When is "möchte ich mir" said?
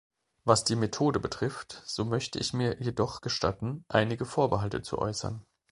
2.05-2.81